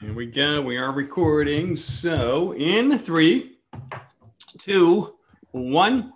Here 0.00 0.14
we 0.14 0.26
go. 0.26 0.62
We 0.62 0.76
are 0.76 0.92
recording. 0.92 1.74
So, 1.74 2.54
in 2.54 2.96
three, 2.96 3.58
two, 4.56 5.16
one. 5.50 6.12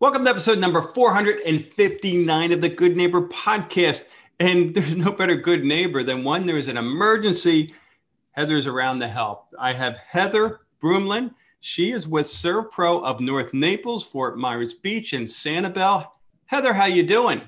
Welcome 0.00 0.24
to 0.24 0.30
episode 0.30 0.58
number 0.58 0.80
459 0.80 2.52
of 2.52 2.62
the 2.62 2.70
Good 2.70 2.96
Neighbor 2.96 3.28
podcast. 3.28 4.08
And 4.40 4.74
there's 4.74 4.96
no 4.96 5.12
better 5.12 5.36
good 5.36 5.66
neighbor 5.66 6.02
than 6.02 6.24
when 6.24 6.46
there's 6.46 6.68
an 6.68 6.78
emergency. 6.78 7.74
Heather's 8.30 8.66
around 8.66 9.00
to 9.00 9.08
help. 9.08 9.48
I 9.58 9.74
have 9.74 9.98
Heather 9.98 10.60
Broomlin. 10.82 11.34
She 11.60 11.92
is 11.92 12.08
with 12.08 12.24
ServPro 12.24 13.04
of 13.04 13.20
North 13.20 13.52
Naples, 13.52 14.02
Fort 14.02 14.38
Myers 14.38 14.72
Beach, 14.72 15.12
and 15.12 15.26
Sanibel. 15.26 16.08
Heather, 16.46 16.72
how 16.72 16.86
you 16.86 17.02
doing? 17.02 17.42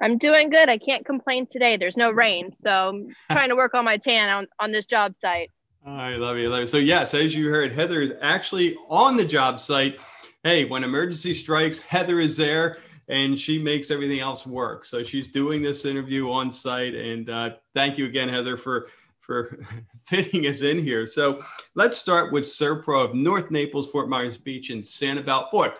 I'm 0.00 0.18
doing 0.18 0.50
good. 0.50 0.68
I 0.68 0.78
can't 0.78 1.04
complain 1.04 1.46
today. 1.46 1.76
There's 1.76 1.96
no 1.96 2.10
rain, 2.10 2.52
so 2.52 2.70
I'm 2.70 3.08
trying 3.30 3.48
to 3.48 3.56
work 3.56 3.74
on 3.74 3.84
my 3.84 3.96
tan 3.96 4.28
on, 4.28 4.46
on 4.60 4.72
this 4.72 4.86
job 4.86 5.16
site. 5.16 5.50
I 5.84 6.16
love 6.16 6.36
you, 6.36 6.48
love 6.48 6.62
you. 6.62 6.66
So 6.66 6.78
yes, 6.78 7.14
as 7.14 7.34
you 7.34 7.48
heard, 7.48 7.72
Heather 7.72 8.02
is 8.02 8.12
actually 8.20 8.76
on 8.88 9.16
the 9.16 9.24
job 9.24 9.60
site. 9.60 10.00
Hey, 10.42 10.64
when 10.64 10.84
emergency 10.84 11.32
strikes, 11.32 11.78
Heather 11.78 12.20
is 12.20 12.36
there 12.36 12.78
and 13.08 13.38
she 13.38 13.58
makes 13.58 13.90
everything 13.90 14.20
else 14.20 14.46
work. 14.46 14.84
So 14.84 15.04
she's 15.04 15.28
doing 15.28 15.62
this 15.62 15.84
interview 15.84 16.30
on 16.30 16.50
site. 16.50 16.94
And 16.94 17.30
uh, 17.30 17.50
thank 17.72 17.98
you 17.98 18.06
again, 18.06 18.28
Heather, 18.28 18.56
for 18.56 18.88
for 19.20 19.58
fitting 20.04 20.46
us 20.46 20.62
in 20.62 20.78
here. 20.78 21.06
So 21.06 21.42
let's 21.74 21.98
start 21.98 22.32
with 22.32 22.44
ServPro 22.44 23.04
of 23.04 23.14
North 23.14 23.50
Naples, 23.50 23.90
Fort 23.90 24.08
Myers 24.08 24.38
Beach, 24.38 24.70
and 24.70 24.82
Sanibel. 24.82 25.50
Boy, 25.50 25.70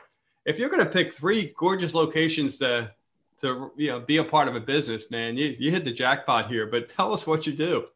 if 0.45 0.59
you're 0.59 0.69
going 0.69 0.85
to 0.85 0.91
pick 0.91 1.13
three 1.13 1.55
gorgeous 1.57 1.95
locations 1.95 2.59
to 2.59 2.91
to 3.41 3.71
you 3.77 3.89
know 3.89 4.01
be 4.01 4.19
a 4.19 4.25
part 4.25 4.49
of 4.49 4.57
a 4.57 4.61
business, 4.61 5.11
man. 5.11 5.37
You 5.37 5.57
you 5.59 5.71
hit 5.71 5.85
the 5.85 5.93
jackpot 5.93 6.49
here. 6.49 6.67
But 6.67 6.89
tell 6.89 7.13
us 7.13 7.27
what 7.27 7.47
you 7.47 7.53
do. 7.53 7.87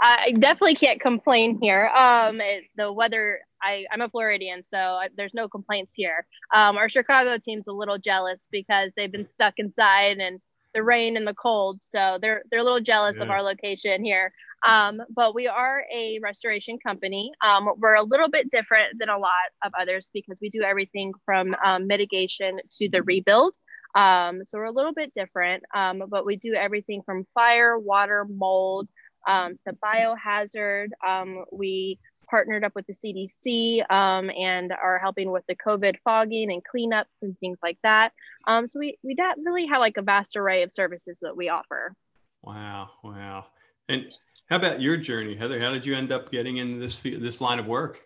I 0.00 0.32
definitely 0.32 0.74
can't 0.74 1.00
complain 1.00 1.58
here. 1.60 1.86
Um, 1.88 2.40
the 2.76 2.92
weather. 2.92 3.40
I, 3.62 3.86
I'm 3.90 4.02
a 4.02 4.08
Floridian, 4.08 4.62
so 4.62 4.76
I, 4.76 5.08
there's 5.16 5.32
no 5.32 5.48
complaints 5.48 5.94
here. 5.94 6.26
Um, 6.54 6.76
our 6.76 6.90
Chicago 6.90 7.38
team's 7.38 7.68
a 7.68 7.72
little 7.72 7.96
jealous 7.96 8.38
because 8.52 8.90
they've 8.96 9.10
been 9.10 9.26
stuck 9.34 9.54
inside 9.56 10.18
and 10.18 10.40
the 10.74 10.82
rain 10.82 11.16
and 11.16 11.26
the 11.26 11.34
cold, 11.34 11.80
so 11.80 12.18
they're 12.20 12.42
they're 12.50 12.60
a 12.60 12.64
little 12.64 12.80
jealous 12.80 13.16
yeah. 13.16 13.22
of 13.24 13.30
our 13.30 13.42
location 13.42 14.04
here. 14.04 14.32
Um, 14.62 15.00
but 15.14 15.34
we 15.34 15.46
are 15.46 15.84
a 15.92 16.18
restoration 16.22 16.78
company. 16.78 17.32
Um, 17.40 17.68
we're 17.78 17.94
a 17.94 18.02
little 18.02 18.28
bit 18.28 18.50
different 18.50 18.98
than 18.98 19.08
a 19.08 19.18
lot 19.18 19.32
of 19.64 19.72
others 19.78 20.10
because 20.12 20.38
we 20.40 20.50
do 20.50 20.62
everything 20.62 21.12
from 21.24 21.54
um, 21.64 21.86
mitigation 21.86 22.58
to 22.72 22.88
the 22.88 23.02
rebuild. 23.02 23.56
Um, 23.96 24.44
so 24.44 24.58
we're 24.58 24.64
a 24.64 24.72
little 24.72 24.92
bit 24.92 25.14
different, 25.14 25.64
um, 25.74 26.04
but 26.08 26.26
we 26.26 26.36
do 26.36 26.52
everything 26.52 27.02
from 27.04 27.26
fire, 27.34 27.78
water, 27.78 28.26
mold 28.28 28.88
um, 29.26 29.58
to 29.66 29.74
biohazard. 29.74 30.88
Um, 31.04 31.46
we 31.50 31.98
partnered 32.28 32.64
up 32.64 32.72
with 32.74 32.86
the 32.86 32.92
CDC 32.92 33.90
um, 33.90 34.30
and 34.30 34.72
are 34.72 34.98
helping 34.98 35.30
with 35.30 35.44
the 35.48 35.56
COVID 35.56 35.96
fogging 36.04 36.52
and 36.52 36.62
cleanups 36.62 37.22
and 37.22 37.38
things 37.38 37.58
like 37.62 37.78
that. 37.82 38.12
Um, 38.46 38.68
so 38.68 38.78
we, 38.78 38.98
we 39.02 39.16
really 39.38 39.66
have 39.66 39.80
like 39.80 39.96
a 39.96 40.02
vast 40.02 40.36
array 40.36 40.62
of 40.62 40.72
services 40.72 41.20
that 41.22 41.36
we 41.36 41.48
offer. 41.48 41.94
Wow. 42.42 42.90
Wow. 43.02 43.46
And 43.88 44.12
how 44.50 44.56
about 44.56 44.80
your 44.80 44.96
journey, 44.96 45.36
Heather? 45.36 45.60
How 45.60 45.72
did 45.72 45.86
you 45.86 45.94
end 45.94 46.12
up 46.12 46.30
getting 46.30 46.58
into 46.58 46.78
this, 46.78 46.98
this 46.98 47.40
line 47.40 47.58
of 47.58 47.66
work? 47.66 48.02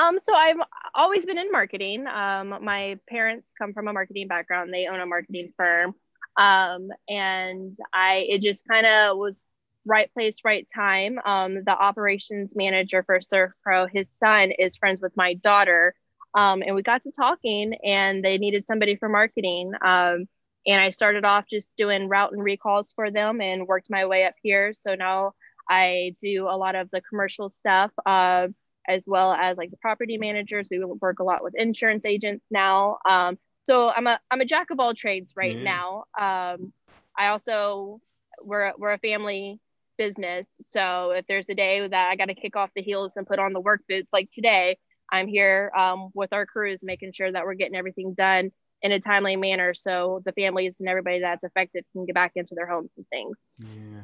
Um, 0.00 0.18
so 0.18 0.34
I've 0.34 0.56
always 0.94 1.26
been 1.26 1.36
in 1.36 1.52
marketing. 1.52 2.06
Um, 2.06 2.54
my 2.62 2.98
parents 3.06 3.52
come 3.58 3.74
from 3.74 3.86
a 3.86 3.92
marketing 3.92 4.28
background. 4.28 4.72
They 4.72 4.86
own 4.86 4.98
a 4.98 5.04
marketing 5.06 5.52
firm. 5.58 5.94
Um, 6.38 6.88
and 7.08 7.76
I, 7.92 8.26
it 8.30 8.40
just 8.40 8.66
kind 8.66 8.86
of 8.86 9.18
was 9.18 9.52
right 9.84 10.10
place, 10.14 10.38
right 10.42 10.66
time. 10.74 11.18
Um, 11.24 11.64
the 11.64 11.72
operations 11.72 12.54
manager 12.56 13.02
for 13.02 13.18
ServPro, 13.18 13.88
his 13.92 14.10
son 14.10 14.52
is 14.52 14.76
friends 14.76 15.02
with 15.02 15.14
my 15.16 15.34
daughter. 15.34 15.94
Um, 16.34 16.62
and 16.62 16.74
we 16.74 16.82
got 16.82 17.02
to 17.02 17.12
talking 17.12 17.74
and 17.84 18.24
they 18.24 18.38
needed 18.38 18.66
somebody 18.66 18.96
for 18.96 19.08
marketing. 19.08 19.72
Um, 19.84 20.26
and 20.66 20.80
I 20.80 20.90
started 20.90 21.26
off 21.26 21.44
just 21.50 21.76
doing 21.76 22.08
route 22.08 22.32
and 22.32 22.42
recalls 22.42 22.92
for 22.92 23.10
them 23.10 23.42
and 23.42 23.66
worked 23.66 23.90
my 23.90 24.06
way 24.06 24.24
up 24.24 24.34
here. 24.42 24.72
So 24.72 24.94
now 24.94 25.32
I 25.68 26.14
do 26.22 26.46
a 26.48 26.56
lot 26.56 26.74
of 26.74 26.90
the 26.90 27.02
commercial 27.02 27.50
stuff. 27.50 27.92
Uh, 28.06 28.48
as 28.90 29.04
well 29.06 29.32
as 29.32 29.56
like 29.56 29.70
the 29.70 29.76
property 29.76 30.18
managers. 30.18 30.68
We 30.70 30.84
work 30.84 31.20
a 31.20 31.24
lot 31.24 31.42
with 31.42 31.54
insurance 31.56 32.04
agents 32.04 32.44
now. 32.50 32.98
Um, 33.08 33.38
so 33.64 33.90
I'm 33.90 34.06
a 34.06 34.18
I'm 34.30 34.40
a 34.40 34.44
jack 34.44 34.70
of 34.70 34.80
all 34.80 34.94
trades 34.94 35.34
right 35.36 35.56
now. 35.56 36.04
Um, 36.18 36.72
I 37.16 37.28
also 37.28 38.00
we're 38.42 38.72
we're 38.78 38.92
a 38.92 38.98
family 38.98 39.60
business, 39.98 40.48
so 40.62 41.10
if 41.10 41.26
there's 41.26 41.48
a 41.48 41.54
day 41.54 41.86
that 41.86 42.08
I 42.10 42.16
got 42.16 42.26
to 42.26 42.34
kick 42.34 42.56
off 42.56 42.70
the 42.74 42.82
heels 42.82 43.14
and 43.16 43.26
put 43.26 43.38
on 43.38 43.52
the 43.52 43.60
work 43.60 43.82
boots, 43.88 44.12
like 44.12 44.30
today, 44.30 44.78
I'm 45.12 45.28
here 45.28 45.70
um, 45.76 46.10
with 46.14 46.32
our 46.32 46.46
crews, 46.46 46.80
making 46.82 47.12
sure 47.12 47.30
that 47.30 47.44
we're 47.44 47.54
getting 47.54 47.76
everything 47.76 48.14
done 48.14 48.50
in 48.82 48.92
a 48.92 49.00
timely 49.00 49.36
manner, 49.36 49.74
so 49.74 50.22
the 50.24 50.32
families 50.32 50.80
and 50.80 50.88
everybody 50.88 51.20
that's 51.20 51.44
affected 51.44 51.84
can 51.92 52.06
get 52.06 52.14
back 52.14 52.32
into 52.34 52.54
their 52.54 52.66
homes 52.66 52.94
and 52.96 53.06
things. 53.08 53.56
Yeah, 53.58 54.02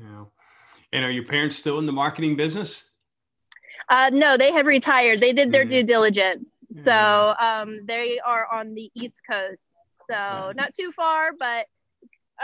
yeah. 0.00 0.24
And 0.92 1.04
are 1.04 1.10
your 1.10 1.24
parents 1.24 1.56
still 1.56 1.78
in 1.78 1.86
the 1.86 1.92
marketing 1.92 2.36
business? 2.36 2.93
Uh, 3.88 4.10
no, 4.12 4.36
they 4.36 4.52
have 4.52 4.66
retired. 4.66 5.20
They 5.20 5.32
did 5.32 5.52
their 5.52 5.64
mm. 5.64 5.68
due 5.68 5.82
diligence. 5.84 6.44
So 6.70 7.34
um, 7.38 7.80
they 7.86 8.18
are 8.24 8.46
on 8.52 8.74
the 8.74 8.90
East 8.94 9.20
Coast. 9.28 9.76
So 10.10 10.52
not 10.56 10.74
too 10.74 10.92
far, 10.92 11.30
but 11.38 11.66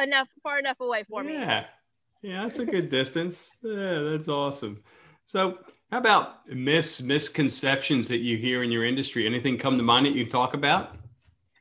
enough 0.00 0.28
far 0.42 0.58
enough 0.58 0.78
away 0.80 1.04
for 1.08 1.22
me. 1.24 1.34
Yeah. 1.34 1.66
Yeah, 2.22 2.42
that's 2.42 2.58
a 2.58 2.66
good 2.66 2.90
distance. 2.90 3.56
Yeah, 3.62 4.00
that's 4.00 4.28
awesome. 4.28 4.82
So 5.24 5.58
how 5.90 5.98
about 5.98 6.48
mis 6.48 7.00
misconceptions 7.02 8.08
that 8.08 8.18
you 8.18 8.36
hear 8.36 8.62
in 8.62 8.70
your 8.70 8.84
industry? 8.84 9.26
Anything 9.26 9.58
come 9.58 9.76
to 9.76 9.82
mind 9.82 10.06
that 10.06 10.14
you 10.14 10.26
talk 10.26 10.54
about? 10.54 10.96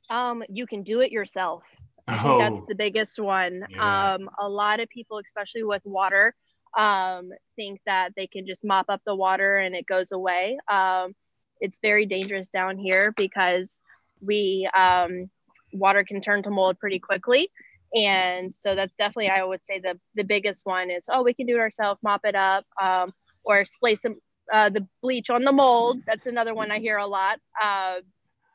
Um, 0.09 0.43
you 0.49 0.65
can 0.65 0.83
do 0.83 1.01
it 1.01 1.11
yourself. 1.11 1.63
Oh. 2.07 2.39
that's 2.39 2.67
the 2.67 2.75
biggest 2.75 3.19
one. 3.19 3.63
Yeah. 3.69 4.13
Um, 4.13 4.29
a 4.39 4.49
lot 4.49 4.79
of 4.79 4.89
people, 4.89 5.19
especially 5.19 5.63
with 5.63 5.83
water, 5.85 6.35
um, 6.77 7.31
think 7.55 7.81
that 7.85 8.13
they 8.15 8.27
can 8.27 8.45
just 8.45 8.63
mop 8.63 8.85
up 8.89 9.01
the 9.05 9.15
water 9.15 9.57
and 9.57 9.75
it 9.75 9.85
goes 9.85 10.11
away. 10.11 10.57
Um, 10.71 11.15
it's 11.59 11.79
very 11.81 12.05
dangerous 12.05 12.49
down 12.49 12.77
here 12.77 13.13
because 13.15 13.81
we 14.21 14.69
um, 14.77 15.29
water 15.73 16.03
can 16.03 16.21
turn 16.21 16.43
to 16.43 16.49
mold 16.49 16.79
pretty 16.79 16.99
quickly. 16.99 17.51
And 17.95 18.53
so 18.53 18.75
that's 18.75 18.93
definitely, 18.97 19.29
I 19.29 19.43
would 19.43 19.65
say, 19.65 19.79
the 19.79 19.99
the 20.13 20.23
biggest 20.23 20.65
one 20.65 20.91
is, 20.91 21.05
oh, 21.09 21.23
we 21.23 21.33
can 21.33 21.47
do 21.47 21.55
it 21.55 21.59
ourselves, 21.59 21.99
mop 22.03 22.21
it 22.23 22.35
up, 22.35 22.65
um, 22.81 23.13
or 23.43 23.65
spray 23.65 23.95
some 23.95 24.17
uh, 24.53 24.69
the 24.69 24.87
bleach 25.01 25.29
on 25.29 25.43
the 25.43 25.51
mold. 25.51 26.01
That's 26.05 26.25
another 26.27 26.53
one 26.53 26.71
I 26.71 26.79
hear 26.79 26.97
a 26.97 27.07
lot. 27.07 27.39
Uh, 27.61 27.97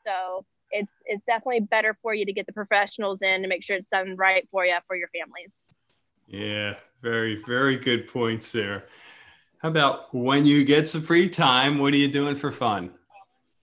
so 0.05 0.45
it's 0.71 0.91
it's 1.05 1.23
definitely 1.25 1.61
better 1.61 1.97
for 2.01 2.13
you 2.13 2.25
to 2.25 2.33
get 2.33 2.45
the 2.45 2.53
professionals 2.53 3.21
in 3.21 3.41
to 3.41 3.47
make 3.47 3.63
sure 3.63 3.75
it's 3.75 3.87
done 3.91 4.15
right 4.15 4.47
for 4.51 4.65
you 4.65 4.77
for 4.87 4.95
your 4.95 5.09
families. 5.09 5.55
Yeah, 6.27 6.77
very, 7.01 7.41
very 7.47 7.77
good 7.77 8.07
points 8.07 8.51
there. 8.51 8.85
How 9.59 9.69
about 9.69 10.13
when 10.13 10.45
you 10.45 10.63
get 10.65 10.89
some 10.89 11.01
free 11.01 11.29
time, 11.29 11.79
what 11.79 11.93
are 11.93 11.97
you 11.97 12.07
doing 12.07 12.35
for 12.35 12.51
fun? 12.51 12.91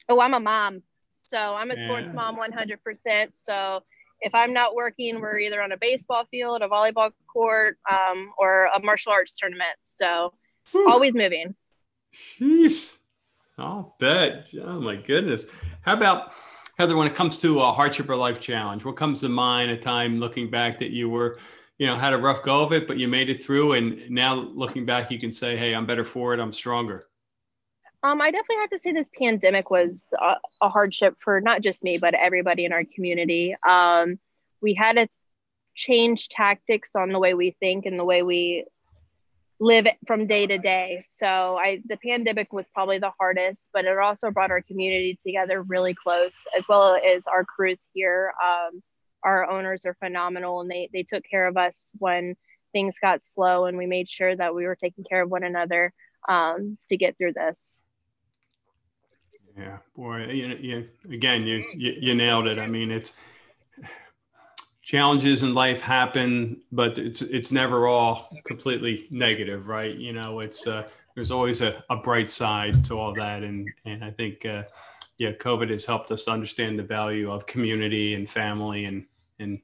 Oh, 0.08 0.20
I'm 0.20 0.34
a 0.34 0.40
mom. 0.40 0.82
So 1.14 1.38
I'm 1.38 1.70
a 1.70 1.78
sports 1.78 2.06
yeah. 2.06 2.12
mom 2.12 2.36
100%. 2.36 3.28
So 3.34 3.82
if 4.20 4.34
I'm 4.34 4.52
not 4.52 4.74
working, 4.74 5.20
we're 5.20 5.38
either 5.38 5.62
on 5.62 5.72
a 5.72 5.76
baseball 5.76 6.24
field, 6.30 6.62
a 6.62 6.68
volleyball 6.68 7.10
court, 7.32 7.78
um, 7.90 8.32
or 8.38 8.68
a 8.74 8.80
martial 8.80 9.12
arts 9.12 9.36
tournament. 9.36 9.76
So 9.84 10.34
Whew. 10.70 10.90
always 10.90 11.14
moving. 11.14 11.54
Jeez. 12.38 12.98
I'll 13.58 13.96
bet. 13.98 14.48
Oh 14.60 14.80
my 14.80 14.96
goodness. 14.96 15.46
How 15.82 15.94
about 15.94 16.32
Heather, 16.78 16.96
when 16.96 17.06
it 17.06 17.14
comes 17.14 17.38
to 17.38 17.60
a 17.60 17.72
hardship 17.72 18.08
or 18.08 18.16
life 18.16 18.40
challenge, 18.40 18.84
what 18.84 18.96
comes 18.96 19.20
to 19.20 19.28
mind 19.28 19.70
a 19.70 19.76
time 19.76 20.18
looking 20.18 20.50
back 20.50 20.78
that 20.78 20.90
you 20.90 21.08
were 21.08 21.38
you 21.82 21.88
know 21.88 21.96
had 21.96 22.12
a 22.12 22.18
rough 22.18 22.44
go 22.44 22.62
of 22.62 22.72
it 22.72 22.86
but 22.86 22.96
you 22.96 23.08
made 23.08 23.28
it 23.28 23.42
through 23.42 23.72
and 23.72 24.08
now 24.08 24.34
looking 24.34 24.86
back 24.86 25.10
you 25.10 25.18
can 25.18 25.32
say 25.32 25.56
hey 25.56 25.74
i'm 25.74 25.84
better 25.84 26.04
for 26.04 26.32
it 26.32 26.38
i'm 26.38 26.52
stronger 26.52 27.08
um, 28.04 28.20
I 28.20 28.32
definitely 28.32 28.56
have 28.56 28.70
to 28.70 28.80
say 28.80 28.90
this 28.90 29.08
pandemic 29.16 29.70
was 29.70 30.02
a, 30.20 30.34
a, 30.60 30.68
hardship 30.68 31.14
for 31.20 31.40
not 31.40 31.60
just 31.60 31.84
me, 31.84 31.98
but 31.98 32.14
everybody 32.14 32.64
in 32.64 32.72
our 32.72 32.82
community. 32.96 33.54
Um, 33.64 34.18
we 34.60 34.74
had 34.74 34.94
to 34.94 35.06
change 35.76 36.28
tactics 36.28 36.96
on 36.96 37.10
the 37.10 37.20
way 37.20 37.34
we 37.34 37.54
think 37.60 37.86
and 37.86 37.96
the 37.96 38.04
way 38.04 38.24
we 38.24 38.64
live 39.60 39.86
from 40.04 40.26
day 40.26 40.48
to 40.48 40.58
day. 40.58 41.00
So 41.06 41.56
I, 41.56 41.80
the 41.86 41.96
pandemic 41.96 42.52
was 42.52 42.68
probably 42.74 42.98
the 42.98 43.12
hardest, 43.20 43.68
but 43.72 43.84
it 43.84 43.96
also 43.96 44.32
brought 44.32 44.50
our 44.50 44.62
community 44.62 45.16
together 45.24 45.62
really 45.62 45.94
close, 45.94 46.44
as 46.58 46.66
well 46.68 46.96
as 46.96 47.28
our 47.28 47.44
crews 47.44 47.86
here. 47.94 48.34
Um, 48.44 48.82
our 49.24 49.48
owners 49.50 49.84
are 49.86 49.94
phenomenal 49.94 50.60
and 50.60 50.70
they 50.70 50.88
they 50.92 51.02
took 51.02 51.24
care 51.28 51.46
of 51.46 51.56
us 51.56 51.92
when 51.98 52.34
things 52.72 52.96
got 53.00 53.24
slow 53.24 53.66
and 53.66 53.76
we 53.76 53.86
made 53.86 54.08
sure 54.08 54.34
that 54.34 54.54
we 54.54 54.66
were 54.66 54.76
taking 54.76 55.04
care 55.04 55.22
of 55.22 55.30
one 55.30 55.44
another 55.44 55.92
um, 56.28 56.78
to 56.88 56.96
get 56.96 57.16
through 57.18 57.32
this. 57.32 57.82
Yeah 59.56 59.78
boy 59.94 60.26
you, 60.26 60.56
you 60.60 60.88
again 61.10 61.46
you, 61.46 61.64
you, 61.74 61.94
you 62.00 62.14
nailed 62.14 62.46
it. 62.46 62.58
I 62.58 62.66
mean 62.66 62.90
it's 62.90 63.14
challenges 64.82 65.42
in 65.42 65.54
life 65.54 65.80
happen, 65.80 66.60
but 66.70 66.98
it's 66.98 67.22
it's 67.22 67.52
never 67.52 67.86
all 67.86 68.28
completely 68.44 69.06
negative, 69.10 69.68
right? 69.68 69.94
You 69.96 70.12
know, 70.12 70.40
it's 70.40 70.66
uh, 70.66 70.88
there's 71.14 71.30
always 71.30 71.60
a, 71.62 71.82
a 71.88 71.96
bright 71.96 72.28
side 72.28 72.84
to 72.84 72.98
all 72.98 73.14
that, 73.14 73.42
and 73.42 73.68
and 73.84 74.04
I 74.04 74.10
think 74.10 74.44
uh, 74.44 74.64
yeah, 75.18 75.32
COVID 75.32 75.70
has 75.70 75.84
helped 75.84 76.10
us 76.10 76.28
understand 76.28 76.78
the 76.78 76.82
value 76.82 77.30
of 77.30 77.46
community 77.46 78.14
and 78.14 78.28
family 78.28 78.84
and 78.84 79.06
and 79.42 79.60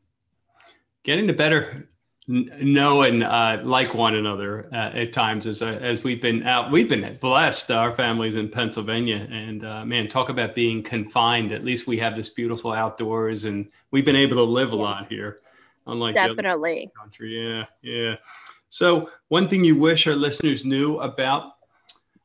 getting 1.05 1.27
to 1.27 1.33
better 1.33 1.89
know 2.29 3.03
and 3.03 3.23
uh, 3.23 3.59
like 3.65 3.95
one 3.95 4.15
another 4.15 4.69
uh, 4.73 4.91
at 4.93 5.15
times 5.15 5.47
as, 5.47 5.63
uh, 5.63 5.79
as 5.81 6.05
we've 6.05 6.21
been 6.21 6.47
out 6.47 6.71
we've 6.71 6.89
been 6.89 7.17
blessed 7.23 7.71
our 7.71 7.91
families 7.91 8.37
in 8.37 8.51
pennsylvania 8.51 9.27
and 9.31 9.65
uh, 9.65 9.83
man 9.85 10.07
talk 10.07 10.29
about 10.29 10.55
being 10.55 10.83
confined. 10.83 11.53
At 11.53 11.65
least 11.65 11.87
we 11.87 11.99
have 11.99 12.17
this 12.17 12.29
beautiful 12.29 12.73
outdoors 12.73 13.45
and 13.45 13.71
we've 13.91 14.05
been 14.05 14.17
able 14.17 14.37
to 14.37 14.43
live 14.43 14.73
a 14.73 14.77
lot 14.77 15.09
here 15.09 15.41
unlike 15.87 16.15
definitely. 16.15 16.91
country. 16.95 17.31
Yeah 17.35 17.65
yeah. 17.83 18.17
So 18.69 19.11
one 19.29 19.49
thing 19.49 19.65
you 19.65 19.77
wish 19.77 20.07
our 20.07 20.15
listeners 20.15 20.67
knew 20.67 20.99
about 20.99 21.53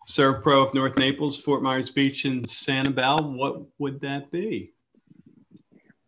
servpro 0.05 0.67
of 0.67 0.73
north 0.73 0.97
naples 0.97 1.39
fort 1.39 1.63
myers 1.63 1.89
beach 1.89 2.25
and 2.25 2.45
sanibel 2.45 3.37
what 3.37 3.61
would 3.79 4.01
that 4.01 4.29
be 4.31 4.72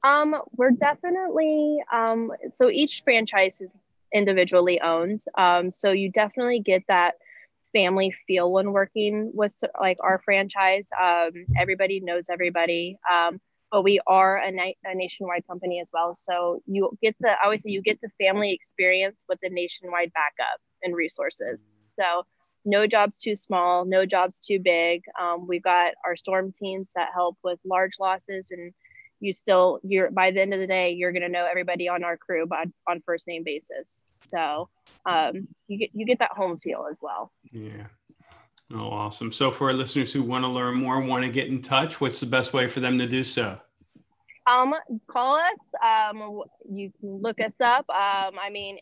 um, 0.05 0.35
we're 0.55 0.71
definitely 0.71 1.79
um, 1.91 2.31
so 2.53 2.69
each 2.69 3.01
franchise 3.03 3.59
is 3.59 3.73
individually 4.13 4.79
owned. 4.79 5.23
Um, 5.35 5.71
so 5.71 5.91
you 5.91 6.11
definitely 6.11 6.59
get 6.59 6.83
that 6.87 7.15
family 7.73 8.13
feel 8.27 8.51
when 8.51 8.71
working 8.71 9.31
with 9.33 9.61
like 9.79 9.97
our 10.01 10.21
franchise. 10.23 10.87
Um, 11.01 11.31
everybody 11.59 11.99
knows 11.99 12.25
everybody. 12.29 12.97
Um, 13.11 13.41
but 13.71 13.81
we 13.81 13.99
are 14.05 14.37
a, 14.37 14.51
na- 14.51 14.79
a, 14.85 14.93
nationwide 14.95 15.45
company 15.47 15.81
as 15.81 15.89
well. 15.91 16.13
So 16.13 16.61
you 16.67 16.95
get 17.01 17.15
the, 17.19 17.31
I 17.31 17.43
always 17.43 17.63
say 17.63 17.71
you 17.71 17.81
get 17.81 17.99
the 17.99 18.09
family 18.23 18.53
experience 18.53 19.25
with 19.27 19.39
the 19.41 19.49
nationwide 19.49 20.13
backup 20.13 20.61
and 20.83 20.95
resources. 20.95 21.65
So 21.99 22.23
no 22.63 22.85
job's 22.85 23.19
too 23.19 23.35
small, 23.35 23.85
no 23.85 24.05
job's 24.05 24.39
too 24.39 24.59
big. 24.59 25.01
Um, 25.19 25.47
we've 25.47 25.63
got 25.63 25.93
our 26.05 26.15
storm 26.15 26.53
teams 26.53 26.91
that 26.95 27.09
help 27.13 27.37
with 27.43 27.59
large 27.65 27.93
losses 27.99 28.51
and 28.51 28.71
you 29.19 29.33
still 29.33 29.79
you're 29.83 30.11
by 30.11 30.31
the 30.31 30.41
end 30.41 30.53
of 30.53 30.59
the 30.59 30.67
day 30.67 30.91
you're 30.91 31.11
going 31.11 31.21
to 31.21 31.29
know 31.29 31.45
everybody 31.49 31.87
on 31.87 32.03
our 32.03 32.17
crew 32.17 32.45
by, 32.45 32.65
on 32.87 33.01
first 33.05 33.27
name 33.27 33.43
basis. 33.43 34.03
So 34.19 34.69
um, 35.05 35.47
you 35.67 35.77
get 35.77 35.89
you 35.93 36.05
get 36.05 36.19
that 36.19 36.31
home 36.31 36.59
feel 36.59 36.87
as 36.91 36.99
well. 37.01 37.31
Yeah. 37.51 37.87
Oh 38.73 38.89
awesome. 38.89 39.31
So 39.31 39.51
for 39.51 39.67
our 39.67 39.73
listeners 39.73 40.11
who 40.11 40.23
want 40.23 40.43
to 40.43 40.49
learn 40.49 40.75
more 40.75 40.99
want 40.99 41.23
to 41.23 41.29
get 41.29 41.47
in 41.47 41.61
touch 41.61 42.01
what's 42.01 42.19
the 42.19 42.25
best 42.25 42.53
way 42.53 42.67
for 42.67 42.79
them 42.79 42.99
to 42.99 43.07
do 43.07 43.23
so? 43.23 43.59
Um 44.47 44.75
call 45.07 45.35
us 45.35 45.57
um 45.83 46.41
you 46.69 46.91
can 46.99 47.21
look 47.21 47.39
us 47.39 47.53
up. 47.61 47.85
Um 47.89 48.37
i 48.39 48.49
mean 48.51 48.79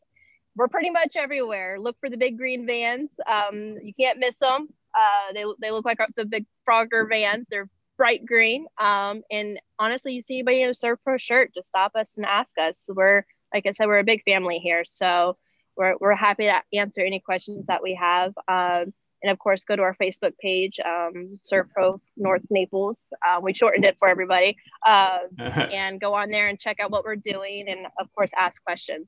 we're 0.56 0.68
pretty 0.68 0.92
much 0.92 1.16
everywhere. 1.16 1.80
Look 1.80 1.98
for 2.00 2.10
the 2.10 2.18
big 2.18 2.38
green 2.38 2.66
vans. 2.66 3.20
Um 3.28 3.78
you 3.82 3.94
can't 3.94 4.20
miss 4.20 4.40
them 4.40 4.70
uh 4.96 5.34
they, 5.34 5.46
they 5.62 5.72
look 5.72 5.86
like 5.86 6.00
the 6.16 6.26
big 6.26 6.46
frogger 6.68 7.08
vans. 7.08 7.48
They're 7.50 7.70
bright 7.98 8.26
green. 8.26 8.66
Um, 8.80 9.24
and 9.32 9.60
honestly, 9.80 10.14
you 10.14 10.22
see 10.22 10.36
anybody 10.36 10.62
in 10.62 10.70
a 10.70 10.74
ServPro 10.74 11.20
shirt, 11.20 11.54
just 11.54 11.68
stop 11.68 11.94
us 11.96 12.08
and 12.18 12.26
ask 12.26 12.58
us. 12.58 12.86
We're, 12.88 13.26
like 13.54 13.66
I 13.66 13.72
said, 13.72 13.88
we're 13.88 14.00
a 14.00 14.04
big 14.04 14.24
family 14.24 14.60
here. 14.60 14.84
So 14.86 15.38
we're, 15.76 15.96
we're 16.00 16.16
happy 16.16 16.46
to 16.46 16.62
answer 16.74 17.02
any 17.02 17.20
questions 17.20 17.66
that 17.68 17.84
we 17.84 17.96
have. 17.96 18.34
Um, 18.48 18.94
and 19.24 19.32
of 19.32 19.40
course, 19.40 19.64
go 19.64 19.76
to 19.76 19.82
our 19.82 19.96
Facebook 19.96 20.38
page, 20.38 20.80
um, 20.86 21.40
ServPro 21.44 22.00
North 22.18 22.44
Naples. 22.50 23.06
Uh, 23.26 23.40
we 23.42 23.54
shortened 23.54 23.86
it 23.86 23.96
for 23.98 24.10
everybody. 24.10 24.58
Uh, 24.86 25.20
and 25.38 26.00
go 26.00 26.14
on 26.14 26.30
there 26.30 26.50
and 26.50 26.60
check 26.60 26.80
out 26.82 26.92
what 26.92 27.06
we're 27.06 27.16
doing. 27.16 27.70
And 27.70 27.88
of 28.00 28.14
course, 28.14 28.32
ask 28.38 28.62
questions. 28.64 29.08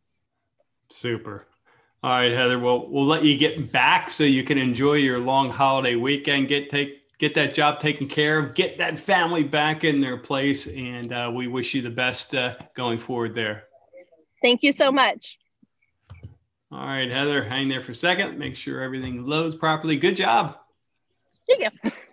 Super. 0.89 1.47
All 2.01 2.11
right, 2.11 2.31
Heather. 2.31 2.59
Well, 2.59 2.87
we'll 2.87 3.05
let 3.05 3.23
you 3.23 3.35
get 3.35 3.71
back 3.71 4.09
so 4.09 4.23
you 4.23 4.43
can 4.43 4.57
enjoy 4.57 4.93
your 4.93 5.19
long 5.19 5.49
holiday 5.49 5.95
weekend. 5.95 6.47
Get 6.47 6.69
take 6.69 7.01
get 7.17 7.35
that 7.35 7.53
job 7.53 7.79
taken 7.79 8.07
care 8.07 8.39
of, 8.39 8.56
get 8.56 8.77
that 8.77 9.00
family 9.00 9.44
back 9.44 9.83
in 9.83 10.01
their 10.01 10.17
place, 10.17 10.67
and 10.67 11.13
uh, 11.13 11.31
we 11.33 11.47
wish 11.47 11.73
you 11.73 11.81
the 11.81 11.89
best 11.89 12.35
uh, 12.35 12.56
going 12.75 12.97
forward 12.97 13.35
there. 13.35 13.63
Thank 14.41 14.63
you 14.63 14.71
so 14.71 14.91
much. 14.91 15.39
All 16.71 16.85
right, 16.85 17.09
Heather, 17.09 17.44
hang 17.44 17.69
there 17.69 17.81
for 17.81 17.91
a 17.91 17.95
second. 17.95 18.38
Make 18.38 18.56
sure 18.56 18.81
everything 18.81 19.25
loads 19.25 19.56
properly. 19.56 19.95
Good 19.95 20.17
job. 20.17 20.57
Thank 21.47 21.73
you. 21.83 21.91